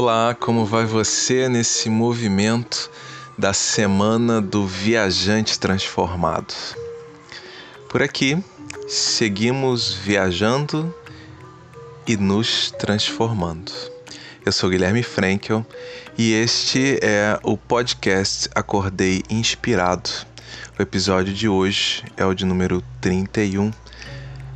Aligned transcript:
Olá, 0.00 0.32
como 0.32 0.64
vai 0.64 0.84
você 0.84 1.48
nesse 1.48 1.90
movimento 1.90 2.88
da 3.36 3.52
semana 3.52 4.40
do 4.40 4.64
viajante 4.64 5.58
transformado? 5.58 6.54
Por 7.88 8.00
aqui, 8.00 8.40
seguimos 8.86 9.92
viajando 9.92 10.94
e 12.06 12.16
nos 12.16 12.70
transformando. 12.78 13.72
Eu 14.46 14.52
sou 14.52 14.70
Guilherme 14.70 15.02
Frankel 15.02 15.66
e 16.16 16.32
este 16.32 17.00
é 17.02 17.36
o 17.42 17.56
podcast 17.56 18.48
Acordei 18.54 19.24
Inspirado. 19.28 20.10
O 20.78 20.82
episódio 20.82 21.34
de 21.34 21.48
hoje 21.48 22.04
é 22.16 22.24
o 22.24 22.34
de 22.34 22.44
número 22.44 22.84
31, 23.00 23.72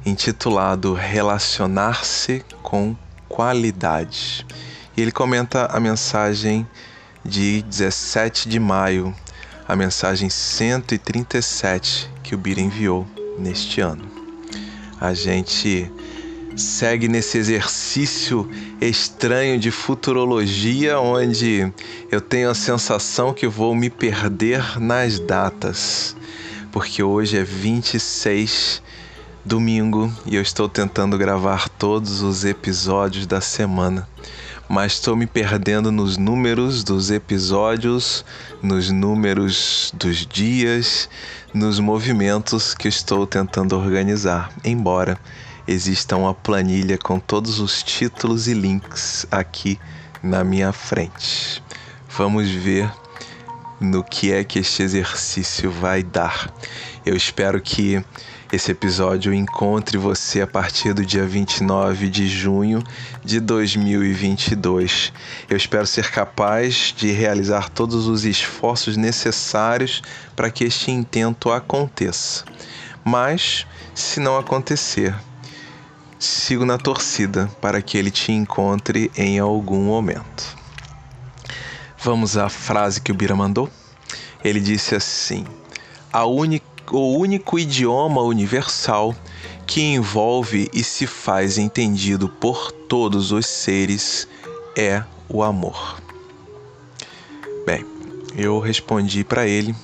intitulado 0.06 0.94
Relacionar-se 0.94 2.44
com 2.62 2.96
Qualidade. 3.28 4.46
E 4.96 5.00
ele 5.00 5.12
comenta 5.12 5.66
a 5.66 5.80
mensagem 5.80 6.66
de 7.24 7.62
17 7.62 8.48
de 8.48 8.58
maio, 8.58 9.14
a 9.66 9.74
mensagem 9.74 10.28
137 10.28 12.10
que 12.22 12.34
o 12.34 12.38
Bira 12.38 12.60
enviou 12.60 13.06
neste 13.38 13.80
ano. 13.80 14.04
A 15.00 15.14
gente 15.14 15.90
segue 16.56 17.08
nesse 17.08 17.38
exercício 17.38 18.48
estranho 18.80 19.58
de 19.58 19.70
futurologia, 19.70 20.98
onde 21.00 21.72
eu 22.10 22.20
tenho 22.20 22.50
a 22.50 22.54
sensação 22.54 23.32
que 23.32 23.46
vou 23.46 23.74
me 23.74 23.88
perder 23.88 24.78
nas 24.78 25.18
datas, 25.18 26.14
porque 26.70 27.02
hoje 27.02 27.38
é 27.38 27.42
26 27.42 28.82
domingo 29.44 30.12
e 30.24 30.36
eu 30.36 30.42
estou 30.42 30.68
tentando 30.68 31.18
gravar 31.18 31.68
todos 31.68 32.22
os 32.22 32.44
episódios 32.44 33.26
da 33.26 33.40
semana. 33.40 34.08
Mas 34.68 34.92
estou 34.92 35.14
me 35.16 35.26
perdendo 35.26 35.92
nos 35.92 36.16
números 36.16 36.82
dos 36.82 37.10
episódios, 37.10 38.24
nos 38.62 38.90
números 38.90 39.92
dos 39.94 40.26
dias, 40.26 41.08
nos 41.52 41.78
movimentos 41.78 42.74
que 42.74 42.88
estou 42.88 43.26
tentando 43.26 43.76
organizar. 43.76 44.50
Embora 44.64 45.18
exista 45.66 46.16
uma 46.16 46.34
planilha 46.34 46.96
com 46.98 47.18
todos 47.18 47.60
os 47.60 47.82
títulos 47.82 48.48
e 48.48 48.54
links 48.54 49.26
aqui 49.30 49.78
na 50.22 50.42
minha 50.42 50.72
frente. 50.72 51.62
Vamos 52.16 52.48
ver 52.48 52.90
no 53.80 54.04
que 54.04 54.32
é 54.32 54.44
que 54.44 54.60
este 54.60 54.82
exercício 54.82 55.70
vai 55.70 56.02
dar. 56.02 56.52
Eu 57.04 57.16
espero 57.16 57.60
que 57.60 58.02
esse 58.52 58.70
episódio 58.70 59.32
encontre 59.32 59.96
você 59.96 60.42
a 60.42 60.46
partir 60.46 60.92
do 60.92 61.06
dia 61.06 61.24
29 61.24 62.10
de 62.10 62.28
junho 62.28 62.84
de 63.24 63.40
2022. 63.40 65.10
Eu 65.48 65.56
espero 65.56 65.86
ser 65.86 66.10
capaz 66.10 66.92
de 66.94 67.10
realizar 67.10 67.70
todos 67.70 68.06
os 68.06 68.26
esforços 68.26 68.94
necessários 68.94 70.02
para 70.36 70.50
que 70.50 70.64
este 70.64 70.90
intento 70.90 71.50
aconteça. 71.50 72.44
Mas, 73.02 73.66
se 73.94 74.20
não 74.20 74.36
acontecer, 74.36 75.14
sigo 76.18 76.66
na 76.66 76.76
torcida 76.76 77.50
para 77.58 77.80
que 77.80 77.96
ele 77.96 78.10
te 78.10 78.32
encontre 78.32 79.10
em 79.16 79.38
algum 79.38 79.82
momento. 79.82 80.58
Vamos 81.98 82.36
à 82.36 82.50
frase 82.50 83.00
que 83.00 83.10
o 83.10 83.14
Bira 83.14 83.34
mandou? 83.34 83.70
Ele 84.44 84.60
disse 84.60 84.94
assim: 84.94 85.46
a 86.12 86.26
única, 86.26 86.66
o 86.92 87.16
único 87.16 87.58
idioma 87.58 88.20
universal 88.20 89.14
que 89.66 89.80
envolve 89.80 90.70
e 90.74 90.84
se 90.84 91.06
faz 91.06 91.56
entendido 91.56 92.28
por 92.28 92.70
todos 92.70 93.32
os 93.32 93.46
seres 93.46 94.28
é 94.76 95.02
o 95.28 95.42
amor. 95.42 96.00
Bem, 97.64 97.84
eu 98.36 98.58
respondi 98.60 99.24
para 99.24 99.46
ele 99.46 99.74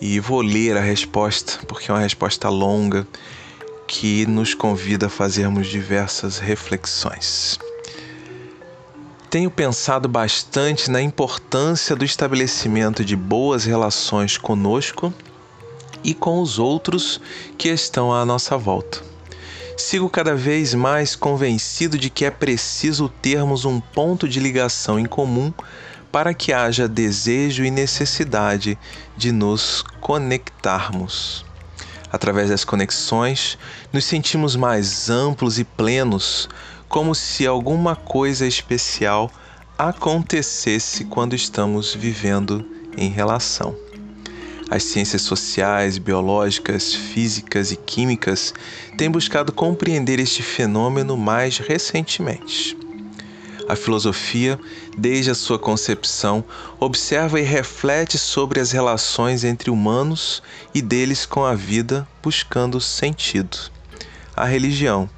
e 0.00 0.18
vou 0.18 0.40
ler 0.40 0.76
a 0.76 0.80
resposta, 0.80 1.58
porque 1.66 1.90
é 1.90 1.94
uma 1.94 2.00
resposta 2.00 2.48
longa 2.48 3.06
que 3.86 4.24
nos 4.26 4.54
convida 4.54 5.06
a 5.06 5.10
fazermos 5.10 5.66
diversas 5.66 6.38
reflexões. 6.38 7.58
Tenho 9.28 9.50
pensado 9.50 10.08
bastante 10.08 10.90
na 10.90 11.02
importância 11.02 11.94
do 11.94 12.04
estabelecimento 12.04 13.04
de 13.04 13.14
boas 13.14 13.66
relações 13.66 14.38
conosco 14.38 15.12
e 16.08 16.14
com 16.14 16.40
os 16.40 16.58
outros 16.58 17.20
que 17.58 17.68
estão 17.68 18.14
à 18.14 18.24
nossa 18.24 18.56
volta. 18.56 19.02
Sigo 19.76 20.08
cada 20.08 20.34
vez 20.34 20.72
mais 20.72 21.14
convencido 21.14 21.98
de 21.98 22.08
que 22.08 22.24
é 22.24 22.30
preciso 22.30 23.10
termos 23.20 23.66
um 23.66 23.78
ponto 23.78 24.26
de 24.26 24.40
ligação 24.40 24.98
em 24.98 25.04
comum 25.04 25.52
para 26.10 26.32
que 26.32 26.50
haja 26.50 26.88
desejo 26.88 27.62
e 27.62 27.70
necessidade 27.70 28.78
de 29.18 29.30
nos 29.30 29.84
conectarmos. 30.00 31.44
Através 32.10 32.48
das 32.48 32.64
conexões, 32.64 33.58
nos 33.92 34.06
sentimos 34.06 34.56
mais 34.56 35.10
amplos 35.10 35.58
e 35.58 35.64
plenos, 35.64 36.48
como 36.88 37.14
se 37.14 37.46
alguma 37.46 37.94
coisa 37.94 38.46
especial 38.46 39.30
acontecesse 39.76 41.04
quando 41.04 41.36
estamos 41.36 41.94
vivendo 41.94 42.64
em 42.96 43.10
relação. 43.10 43.87
As 44.70 44.82
ciências 44.82 45.22
sociais, 45.22 45.96
biológicas, 45.96 46.94
físicas 46.94 47.72
e 47.72 47.76
químicas 47.76 48.52
têm 48.98 49.10
buscado 49.10 49.50
compreender 49.50 50.20
este 50.20 50.42
fenômeno 50.42 51.16
mais 51.16 51.56
recentemente. 51.56 52.76
A 53.66 53.74
filosofia, 53.74 54.58
desde 54.96 55.30
a 55.30 55.34
sua 55.34 55.58
concepção, 55.58 56.44
observa 56.78 57.40
e 57.40 57.42
reflete 57.42 58.18
sobre 58.18 58.60
as 58.60 58.70
relações 58.70 59.42
entre 59.42 59.70
humanos 59.70 60.42
e 60.74 60.82
deles 60.82 61.24
com 61.24 61.44
a 61.44 61.54
vida, 61.54 62.06
buscando 62.22 62.78
sentido. 62.78 63.58
A 64.36 64.44
religião, 64.44 65.08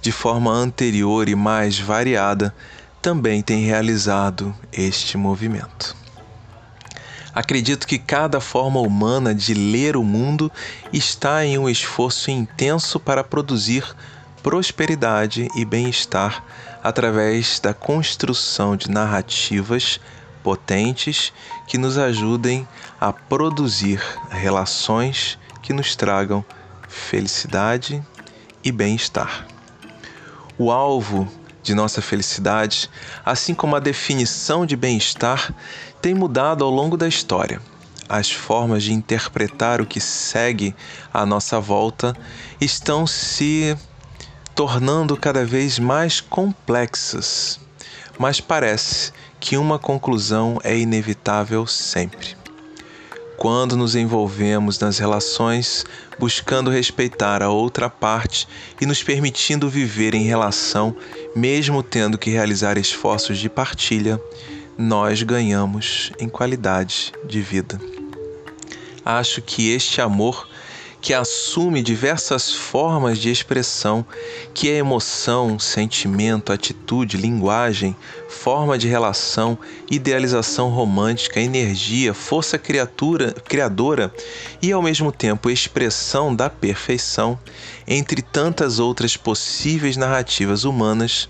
de 0.00 0.12
forma 0.12 0.52
anterior 0.52 1.28
e 1.28 1.34
mais 1.34 1.78
variada, 1.78 2.54
também 3.02 3.42
tem 3.42 3.64
realizado 3.64 4.54
este 4.72 5.16
movimento. 5.16 6.03
Acredito 7.34 7.86
que 7.86 7.98
cada 7.98 8.40
forma 8.40 8.80
humana 8.80 9.34
de 9.34 9.54
ler 9.54 9.96
o 9.96 10.04
mundo 10.04 10.52
está 10.92 11.44
em 11.44 11.58
um 11.58 11.68
esforço 11.68 12.30
intenso 12.30 13.00
para 13.00 13.24
produzir 13.24 13.84
prosperidade 14.42 15.48
e 15.56 15.64
bem-estar 15.64 16.44
através 16.82 17.58
da 17.58 17.74
construção 17.74 18.76
de 18.76 18.90
narrativas 18.90 19.98
potentes 20.44 21.32
que 21.66 21.78
nos 21.78 21.98
ajudem 21.98 22.68
a 23.00 23.12
produzir 23.12 24.00
relações 24.30 25.38
que 25.62 25.72
nos 25.72 25.96
tragam 25.96 26.44
felicidade 26.86 28.00
e 28.62 28.70
bem-estar. 28.70 29.46
O 30.56 30.70
alvo 30.70 31.26
de 31.64 31.74
nossa 31.74 32.00
felicidade, 32.00 32.88
assim 33.24 33.54
como 33.54 33.74
a 33.74 33.80
definição 33.80 34.64
de 34.64 34.76
bem-estar, 34.76 35.52
tem 36.00 36.14
mudado 36.14 36.62
ao 36.62 36.70
longo 36.70 36.96
da 36.96 37.08
história. 37.08 37.60
As 38.06 38.30
formas 38.30 38.82
de 38.82 38.92
interpretar 38.92 39.80
o 39.80 39.86
que 39.86 39.98
segue 39.98 40.76
à 41.12 41.24
nossa 41.24 41.58
volta 41.58 42.14
estão 42.60 43.06
se 43.06 43.74
tornando 44.54 45.16
cada 45.16 45.44
vez 45.44 45.78
mais 45.78 46.20
complexas, 46.20 47.58
mas 48.18 48.40
parece 48.40 49.10
que 49.40 49.56
uma 49.56 49.78
conclusão 49.78 50.58
é 50.62 50.78
inevitável 50.78 51.66
sempre. 51.66 52.36
Quando 53.36 53.76
nos 53.76 53.96
envolvemos 53.96 54.78
nas 54.78 54.98
relações, 54.98 55.84
buscando 56.18 56.70
respeitar 56.70 57.42
a 57.42 57.50
outra 57.50 57.90
parte 57.90 58.46
e 58.80 58.86
nos 58.86 59.02
permitindo 59.02 59.68
viver 59.68 60.14
em 60.14 60.22
relação, 60.22 60.96
mesmo 61.34 61.82
tendo 61.82 62.16
que 62.16 62.30
realizar 62.30 62.78
esforços 62.78 63.38
de 63.38 63.48
partilha, 63.48 64.20
nós 64.76 65.22
ganhamos 65.22 66.12
em 66.18 66.28
qualidade 66.28 67.12
de 67.24 67.40
vida. 67.40 67.80
Acho 69.04 69.42
que 69.42 69.70
este 69.70 70.00
amor 70.00 70.48
que 71.04 71.12
assume 71.12 71.82
diversas 71.82 72.50
formas 72.50 73.18
de 73.18 73.30
expressão, 73.30 74.06
que 74.54 74.70
é 74.70 74.78
emoção, 74.78 75.58
sentimento, 75.58 76.50
atitude, 76.50 77.18
linguagem, 77.18 77.94
forma 78.26 78.78
de 78.78 78.88
relação, 78.88 79.58
idealização 79.90 80.70
romântica, 80.70 81.38
energia, 81.38 82.14
força 82.14 82.56
criatura, 82.56 83.32
criadora 83.32 84.10
e 84.62 84.72
ao 84.72 84.80
mesmo 84.80 85.12
tempo 85.12 85.50
expressão 85.50 86.34
da 86.34 86.48
perfeição, 86.48 87.38
entre 87.86 88.22
tantas 88.22 88.78
outras 88.78 89.14
possíveis 89.14 89.98
narrativas 89.98 90.64
humanas, 90.64 91.28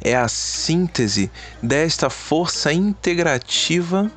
é 0.00 0.16
a 0.16 0.26
síntese 0.26 1.30
desta 1.62 2.08
força 2.08 2.72
integrativa 2.72 4.10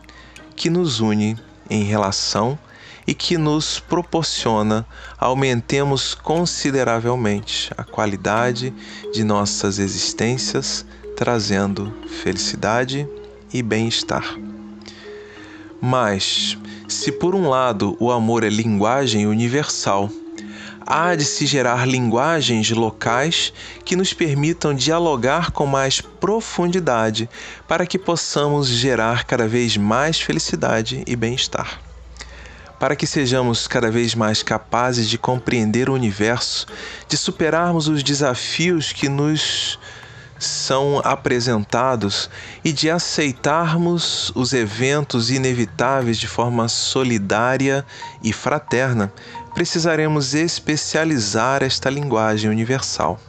que 0.55 0.69
nos 0.69 1.01
une 1.01 1.37
em 1.69 1.83
relação 1.83 2.57
e 3.07 3.13
que 3.13 3.37
nos 3.37 3.79
proporciona 3.79 4.85
aumentemos 5.17 6.13
consideravelmente 6.15 7.71
a 7.77 7.83
qualidade 7.83 8.73
de 9.13 9.23
nossas 9.23 9.79
existências 9.79 10.85
trazendo 11.15 11.93
felicidade 12.23 13.07
e 13.53 13.61
bem-estar. 13.61 14.37
Mas, 15.81 16.57
se 16.87 17.11
por 17.11 17.35
um 17.35 17.47
lado 17.47 17.95
o 17.99 18.11
amor 18.11 18.43
é 18.43 18.49
linguagem 18.49 19.27
universal, 19.27 20.09
há 20.85 21.15
de 21.15 21.23
se 21.23 21.45
gerar 21.45 21.87
linguagens 21.87 22.69
locais 22.71 23.53
que 23.83 23.95
nos 23.95 24.13
permitam 24.13 24.73
dialogar 24.73 25.51
com 25.51 25.65
mais 25.65 26.01
profundidade 26.01 27.29
para 27.67 27.85
que 27.85 27.97
possamos 27.97 28.67
gerar 28.67 29.23
cada 29.25 29.47
vez 29.47 29.77
mais 29.77 30.19
felicidade 30.19 31.03
e 31.07 31.15
bem-estar. 31.15 31.84
Para 32.79 32.95
que 32.95 33.07
sejamos 33.07 33.67
cada 33.67 33.89
vez 33.89 34.15
mais 34.15 34.43
capazes 34.43 35.09
de 35.09 35.17
compreender 35.17 35.89
o 35.89 35.93
universo, 35.93 36.65
de 37.07 37.17
superarmos 37.17 37.87
os 37.87 38.03
desafios 38.03 38.91
que 38.91 39.07
nos 39.07 39.79
são 40.37 41.01
apresentados 41.03 42.29
e 42.63 42.71
de 42.71 42.89
aceitarmos 42.89 44.31
os 44.35 44.53
eventos 44.53 45.31
inevitáveis 45.31 46.17
de 46.17 46.27
forma 46.27 46.67
solidária 46.67 47.85
e 48.21 48.33
fraterna, 48.33 49.11
precisaremos 49.53 50.33
especializar 50.33 51.63
esta 51.63 51.89
linguagem 51.89 52.49
universal. 52.49 53.19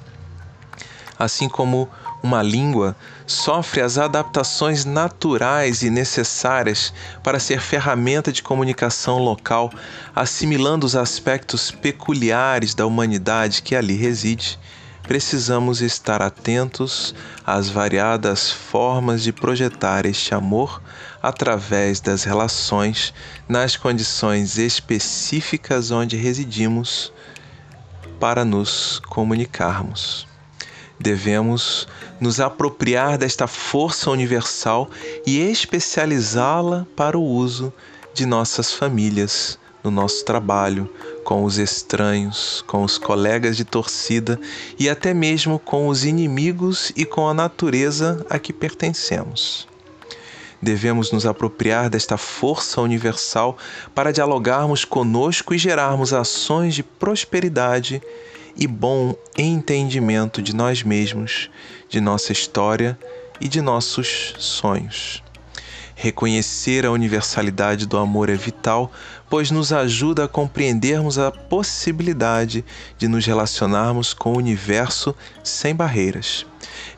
Assim 1.18 1.48
como 1.48 1.88
uma 2.26 2.42
língua 2.42 2.96
sofre 3.24 3.80
as 3.80 3.96
adaptações 3.98 4.84
naturais 4.84 5.82
e 5.82 5.90
necessárias 5.90 6.92
para 7.22 7.38
ser 7.38 7.60
ferramenta 7.60 8.32
de 8.32 8.42
comunicação 8.42 9.18
local, 9.18 9.72
assimilando 10.14 10.84
os 10.84 10.96
aspectos 10.96 11.70
peculiares 11.70 12.74
da 12.74 12.84
humanidade 12.84 13.62
que 13.62 13.76
ali 13.76 13.94
reside, 13.94 14.58
precisamos 15.04 15.80
estar 15.80 16.20
atentos 16.20 17.14
às 17.46 17.68
variadas 17.68 18.50
formas 18.50 19.22
de 19.22 19.32
projetar 19.32 20.04
este 20.04 20.34
amor 20.34 20.82
através 21.22 22.00
das 22.00 22.24
relações 22.24 23.14
nas 23.48 23.76
condições 23.76 24.58
específicas 24.58 25.92
onde 25.92 26.16
residimos 26.16 27.12
para 28.18 28.44
nos 28.44 29.00
comunicarmos. 29.06 30.26
Devemos 30.98 31.86
nos 32.18 32.40
apropriar 32.40 33.18
desta 33.18 33.46
força 33.46 34.10
universal 34.10 34.88
e 35.26 35.38
especializá-la 35.38 36.86
para 36.96 37.18
o 37.18 37.22
uso 37.22 37.72
de 38.14 38.24
nossas 38.24 38.72
famílias, 38.72 39.58
no 39.84 39.90
nosso 39.90 40.24
trabalho, 40.24 40.90
com 41.22 41.44
os 41.44 41.58
estranhos, 41.58 42.64
com 42.66 42.82
os 42.82 42.96
colegas 42.98 43.56
de 43.56 43.64
torcida 43.64 44.40
e 44.78 44.88
até 44.88 45.12
mesmo 45.12 45.58
com 45.58 45.88
os 45.88 46.04
inimigos 46.04 46.92
e 46.96 47.04
com 47.04 47.28
a 47.28 47.34
natureza 47.34 48.24
a 48.30 48.38
que 48.38 48.52
pertencemos. 48.52 49.68
Devemos 50.60 51.12
nos 51.12 51.26
apropriar 51.26 51.90
desta 51.90 52.16
força 52.16 52.80
universal 52.80 53.58
para 53.94 54.12
dialogarmos 54.12 54.84
conosco 54.84 55.54
e 55.54 55.58
gerarmos 55.58 56.14
ações 56.14 56.74
de 56.74 56.82
prosperidade 56.82 58.02
e 58.56 58.66
bom 58.66 59.14
entendimento 59.36 60.40
de 60.40 60.54
nós 60.54 60.82
mesmos, 60.82 61.50
de 61.88 62.00
nossa 62.00 62.32
história 62.32 62.98
e 63.40 63.48
de 63.48 63.60
nossos 63.60 64.34
sonhos. 64.38 65.22
Reconhecer 65.98 66.84
a 66.84 66.90
universalidade 66.90 67.86
do 67.86 67.96
amor 67.96 68.28
é 68.28 68.34
vital, 68.34 68.92
pois 69.30 69.50
nos 69.50 69.72
ajuda 69.72 70.24
a 70.24 70.28
compreendermos 70.28 71.18
a 71.18 71.30
possibilidade 71.30 72.62
de 72.98 73.08
nos 73.08 73.24
relacionarmos 73.24 74.12
com 74.12 74.34
o 74.34 74.36
universo 74.36 75.14
sem 75.42 75.74
barreiras. 75.74 76.44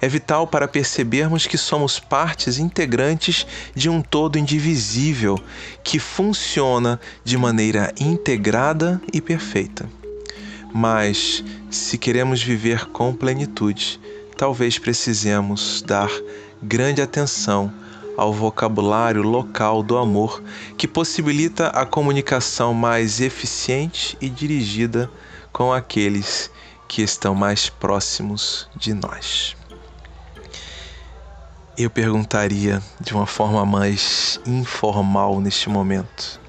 É 0.00 0.08
vital 0.08 0.48
para 0.48 0.66
percebermos 0.66 1.46
que 1.46 1.56
somos 1.56 2.00
partes 2.00 2.58
integrantes 2.58 3.46
de 3.72 3.88
um 3.88 4.02
todo 4.02 4.36
indivisível 4.36 5.38
que 5.84 6.00
funciona 6.00 6.98
de 7.24 7.38
maneira 7.38 7.92
integrada 8.00 9.00
e 9.12 9.20
perfeita. 9.20 9.97
Mas, 10.72 11.42
se 11.70 11.96
queremos 11.96 12.42
viver 12.42 12.86
com 12.86 13.14
plenitude, 13.14 14.00
talvez 14.36 14.78
precisemos 14.78 15.82
dar 15.82 16.10
grande 16.62 17.00
atenção 17.00 17.72
ao 18.16 18.32
vocabulário 18.32 19.22
local 19.22 19.82
do 19.82 19.96
amor, 19.96 20.42
que 20.76 20.88
possibilita 20.88 21.68
a 21.68 21.86
comunicação 21.86 22.74
mais 22.74 23.20
eficiente 23.20 24.18
e 24.20 24.28
dirigida 24.28 25.08
com 25.52 25.72
aqueles 25.72 26.50
que 26.88 27.00
estão 27.02 27.34
mais 27.34 27.68
próximos 27.68 28.68
de 28.74 28.92
nós. 28.92 29.56
Eu 31.76 31.88
perguntaria 31.88 32.82
de 33.00 33.14
uma 33.14 33.26
forma 33.26 33.64
mais 33.64 34.40
informal 34.44 35.40
neste 35.40 35.68
momento: 35.68 36.40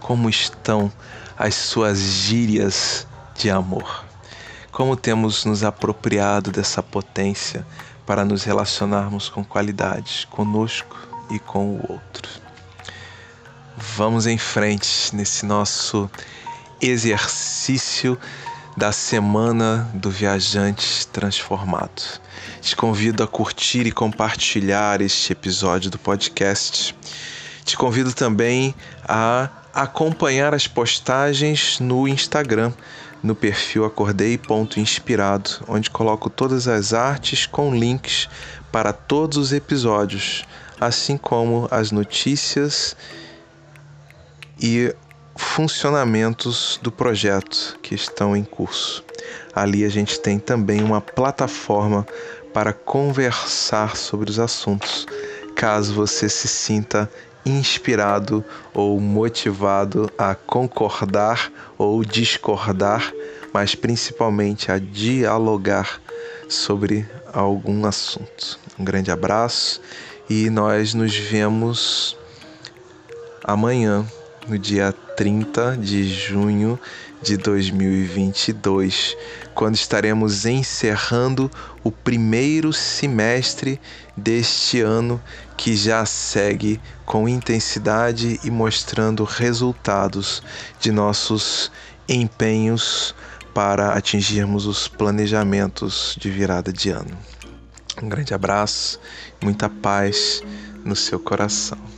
como 0.00 0.30
estão 0.30 0.90
as 1.36 1.54
suas 1.54 1.98
gírias 1.98 3.06
de 3.36 3.50
amor? 3.50 4.04
Como 4.72 4.96
temos 4.96 5.44
nos 5.44 5.62
apropriado 5.62 6.50
dessa 6.50 6.82
potência 6.82 7.66
para 8.06 8.24
nos 8.24 8.44
relacionarmos 8.44 9.28
com 9.28 9.44
qualidade 9.44 10.26
conosco 10.30 10.96
e 11.30 11.38
com 11.38 11.70
o 11.70 11.92
outro. 11.92 12.30
Vamos 13.76 14.26
em 14.26 14.38
frente 14.38 15.14
nesse 15.14 15.44
nosso 15.44 16.10
exercício 16.80 18.18
da 18.76 18.92
semana 18.92 19.90
do 19.94 20.10
viajante 20.10 21.06
transformado. 21.08 22.20
Te 22.60 22.76
convido 22.76 23.22
a 23.22 23.26
curtir 23.26 23.86
e 23.86 23.92
compartilhar 23.92 25.00
este 25.00 25.32
episódio 25.32 25.90
do 25.90 25.98
podcast. 25.98 26.94
Te 27.64 27.76
convido 27.76 28.12
também 28.12 28.74
a 29.02 29.48
acompanhar 29.74 30.54
as 30.54 30.66
postagens 30.66 31.80
no 31.80 32.06
Instagram 32.08 32.72
no 33.26 33.34
perfil 33.34 33.84
acordei.inspirado, 33.84 35.50
onde 35.68 35.90
coloco 35.90 36.30
todas 36.30 36.68
as 36.68 36.94
artes 36.94 37.44
com 37.44 37.74
links 37.74 38.28
para 38.70 38.92
todos 38.92 39.36
os 39.36 39.52
episódios, 39.52 40.46
assim 40.80 41.16
como 41.16 41.66
as 41.70 41.90
notícias 41.90 42.96
e 44.58 44.94
funcionamentos 45.34 46.78
do 46.80 46.92
projeto 46.92 47.78
que 47.82 47.94
estão 47.94 48.36
em 48.36 48.44
curso. 48.44 49.04
Ali 49.54 49.84
a 49.84 49.88
gente 49.88 50.20
tem 50.20 50.38
também 50.38 50.82
uma 50.82 51.00
plataforma 51.00 52.06
para 52.54 52.72
conversar 52.72 53.96
sobre 53.96 54.30
os 54.30 54.38
assuntos, 54.38 55.04
caso 55.54 55.92
você 55.94 56.28
se 56.28 56.46
sinta 56.46 57.10
inspirado 57.46 58.44
ou 58.74 59.00
motivado 59.00 60.10
a 60.18 60.34
concordar 60.34 61.52
ou 61.78 62.04
discordar, 62.04 63.12
mas 63.54 63.76
principalmente 63.76 64.72
a 64.72 64.78
dialogar 64.78 66.00
sobre 66.48 67.08
algum 67.32 67.86
assunto. 67.86 68.58
Um 68.76 68.84
grande 68.84 69.12
abraço 69.12 69.80
e 70.28 70.50
nós 70.50 70.92
nos 70.92 71.16
vemos 71.16 72.18
amanhã, 73.44 74.04
no 74.48 74.58
dia 74.58 74.92
30 75.16 75.76
de 75.76 76.04
junho 76.04 76.78
de 77.26 77.36
2022, 77.36 79.16
quando 79.52 79.74
estaremos 79.74 80.46
encerrando 80.46 81.50
o 81.82 81.90
primeiro 81.90 82.72
semestre 82.72 83.80
deste 84.16 84.80
ano 84.80 85.20
que 85.56 85.74
já 85.74 86.06
segue 86.06 86.80
com 87.04 87.28
intensidade 87.28 88.38
e 88.44 88.50
mostrando 88.50 89.24
resultados 89.24 90.40
de 90.78 90.92
nossos 90.92 91.72
empenhos 92.08 93.12
para 93.52 93.94
atingirmos 93.94 94.64
os 94.64 94.86
planejamentos 94.86 96.16
de 96.20 96.30
virada 96.30 96.72
de 96.72 96.90
ano. 96.90 97.18
Um 98.00 98.08
grande 98.08 98.34
abraço, 98.34 99.00
muita 99.42 99.68
paz 99.68 100.44
no 100.84 100.94
seu 100.94 101.18
coração. 101.18 101.95